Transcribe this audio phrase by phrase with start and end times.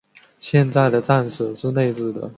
[0.39, 2.27] 现在的站舍是内置的。